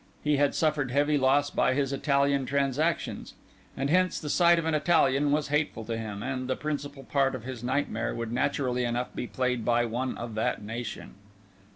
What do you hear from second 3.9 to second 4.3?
hence